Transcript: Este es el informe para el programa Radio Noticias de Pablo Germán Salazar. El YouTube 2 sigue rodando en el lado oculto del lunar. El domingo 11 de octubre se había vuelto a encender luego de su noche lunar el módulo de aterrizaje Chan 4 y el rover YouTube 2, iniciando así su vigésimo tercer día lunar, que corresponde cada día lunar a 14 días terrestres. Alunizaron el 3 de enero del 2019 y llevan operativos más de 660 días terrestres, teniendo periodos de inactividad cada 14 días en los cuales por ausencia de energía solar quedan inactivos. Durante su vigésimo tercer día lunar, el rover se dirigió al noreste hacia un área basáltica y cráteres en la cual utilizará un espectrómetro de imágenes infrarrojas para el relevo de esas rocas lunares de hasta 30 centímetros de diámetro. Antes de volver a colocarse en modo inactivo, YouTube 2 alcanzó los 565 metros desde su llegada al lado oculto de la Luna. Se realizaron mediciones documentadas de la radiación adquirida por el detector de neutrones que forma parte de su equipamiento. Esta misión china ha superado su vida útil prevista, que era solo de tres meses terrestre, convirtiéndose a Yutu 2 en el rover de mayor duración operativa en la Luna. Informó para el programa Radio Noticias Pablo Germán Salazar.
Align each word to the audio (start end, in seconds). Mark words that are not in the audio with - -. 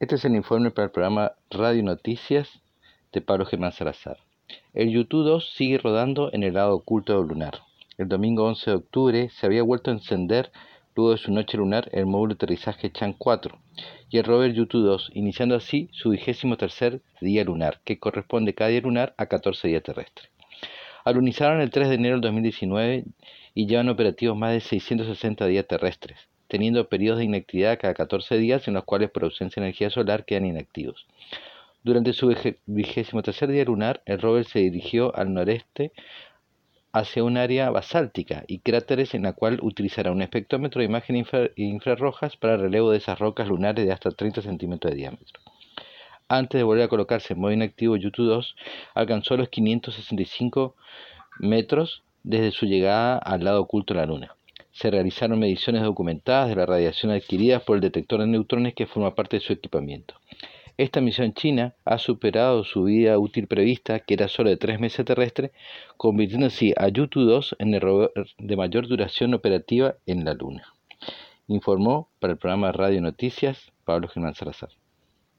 Este 0.00 0.14
es 0.14 0.24
el 0.24 0.36
informe 0.36 0.70
para 0.70 0.84
el 0.84 0.92
programa 0.92 1.32
Radio 1.50 1.82
Noticias 1.82 2.62
de 3.12 3.20
Pablo 3.20 3.46
Germán 3.46 3.72
Salazar. 3.72 4.18
El 4.72 4.90
YouTube 4.90 5.24
2 5.24 5.50
sigue 5.56 5.78
rodando 5.78 6.32
en 6.32 6.44
el 6.44 6.54
lado 6.54 6.76
oculto 6.76 7.18
del 7.18 7.26
lunar. 7.26 7.62
El 7.96 8.06
domingo 8.06 8.44
11 8.44 8.70
de 8.70 8.76
octubre 8.76 9.28
se 9.30 9.44
había 9.44 9.64
vuelto 9.64 9.90
a 9.90 9.94
encender 9.94 10.52
luego 10.94 11.10
de 11.10 11.18
su 11.18 11.32
noche 11.32 11.58
lunar 11.58 11.88
el 11.90 12.06
módulo 12.06 12.34
de 12.34 12.36
aterrizaje 12.36 12.92
Chan 12.92 13.12
4 13.12 13.58
y 14.08 14.18
el 14.18 14.24
rover 14.24 14.54
YouTube 14.54 14.84
2, 14.84 15.10
iniciando 15.14 15.56
así 15.56 15.88
su 15.90 16.10
vigésimo 16.10 16.56
tercer 16.56 17.02
día 17.20 17.42
lunar, 17.42 17.80
que 17.84 17.98
corresponde 17.98 18.54
cada 18.54 18.70
día 18.70 18.82
lunar 18.82 19.14
a 19.16 19.26
14 19.26 19.66
días 19.66 19.82
terrestres. 19.82 20.30
Alunizaron 21.04 21.60
el 21.60 21.70
3 21.70 21.88
de 21.88 21.94
enero 21.96 22.14
del 22.14 22.22
2019 22.22 23.04
y 23.52 23.66
llevan 23.66 23.88
operativos 23.88 24.38
más 24.38 24.52
de 24.52 24.60
660 24.60 25.44
días 25.46 25.66
terrestres, 25.66 26.28
teniendo 26.48 26.88
periodos 26.88 27.18
de 27.18 27.26
inactividad 27.26 27.78
cada 27.78 27.94
14 27.94 28.38
días 28.38 28.66
en 28.66 28.74
los 28.74 28.84
cuales 28.84 29.10
por 29.10 29.24
ausencia 29.24 29.60
de 29.60 29.68
energía 29.68 29.90
solar 29.90 30.24
quedan 30.24 30.46
inactivos. 30.46 31.06
Durante 31.84 32.12
su 32.12 32.34
vigésimo 32.66 33.22
tercer 33.22 33.50
día 33.50 33.64
lunar, 33.64 34.02
el 34.04 34.20
rover 34.20 34.44
se 34.44 34.58
dirigió 34.58 35.14
al 35.16 35.32
noreste 35.32 35.92
hacia 36.92 37.22
un 37.22 37.36
área 37.36 37.70
basáltica 37.70 38.44
y 38.46 38.58
cráteres 38.58 39.14
en 39.14 39.22
la 39.22 39.34
cual 39.34 39.60
utilizará 39.62 40.10
un 40.10 40.22
espectrómetro 40.22 40.80
de 40.80 40.86
imágenes 40.86 41.28
infrarrojas 41.56 42.36
para 42.36 42.54
el 42.54 42.60
relevo 42.60 42.90
de 42.90 42.98
esas 42.98 43.18
rocas 43.18 43.48
lunares 43.48 43.86
de 43.86 43.92
hasta 43.92 44.10
30 44.10 44.42
centímetros 44.42 44.90
de 44.90 44.96
diámetro. 44.96 45.40
Antes 46.28 46.58
de 46.58 46.64
volver 46.64 46.84
a 46.84 46.88
colocarse 46.88 47.34
en 47.34 47.40
modo 47.40 47.52
inactivo, 47.52 47.96
YouTube 47.96 48.26
2 48.26 48.56
alcanzó 48.94 49.36
los 49.36 49.48
565 49.48 50.74
metros 51.38 52.02
desde 52.22 52.50
su 52.50 52.66
llegada 52.66 53.18
al 53.18 53.44
lado 53.44 53.62
oculto 53.62 53.94
de 53.94 54.00
la 54.00 54.06
Luna. 54.06 54.37
Se 54.78 54.92
realizaron 54.92 55.40
mediciones 55.40 55.82
documentadas 55.82 56.50
de 56.50 56.54
la 56.54 56.64
radiación 56.64 57.10
adquirida 57.10 57.58
por 57.58 57.74
el 57.74 57.80
detector 57.80 58.20
de 58.20 58.28
neutrones 58.28 58.74
que 58.74 58.86
forma 58.86 59.12
parte 59.16 59.38
de 59.38 59.40
su 59.40 59.52
equipamiento. 59.52 60.14
Esta 60.76 61.00
misión 61.00 61.34
china 61.34 61.74
ha 61.84 61.98
superado 61.98 62.62
su 62.62 62.84
vida 62.84 63.18
útil 63.18 63.48
prevista, 63.48 63.98
que 63.98 64.14
era 64.14 64.28
solo 64.28 64.50
de 64.50 64.56
tres 64.56 64.78
meses 64.78 65.04
terrestre, 65.04 65.50
convirtiéndose 65.96 66.74
a 66.76 66.86
Yutu 66.86 67.22
2 67.22 67.56
en 67.58 67.74
el 67.74 67.80
rover 67.80 68.12
de 68.38 68.56
mayor 68.56 68.86
duración 68.86 69.34
operativa 69.34 69.96
en 70.06 70.24
la 70.24 70.34
Luna. 70.34 70.72
Informó 71.48 72.08
para 72.20 72.34
el 72.34 72.38
programa 72.38 72.70
Radio 72.70 73.00
Noticias 73.00 73.72
Pablo 73.84 74.06
Germán 74.06 74.36
Salazar. 74.36 74.70